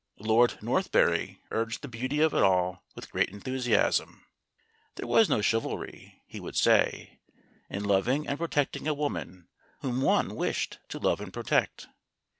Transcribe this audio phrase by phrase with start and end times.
[0.17, 4.25] Lord Northberry urged the beauty of it all with great enthusiasm.
[4.95, 7.19] There was no chivalry, he would say,
[7.69, 9.47] in loving and protecting a woman
[9.81, 11.87] whom one wished to love and protect.